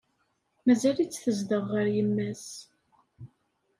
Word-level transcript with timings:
Mazal-itt 0.65 1.19
tezdeɣ 1.23 1.63
ɣer 1.73 1.85
yemma-s. 1.95 2.47